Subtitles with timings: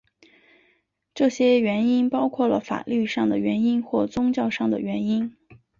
[1.13, 5.37] 这些原因包括了法律上的原因或宗教上的原因。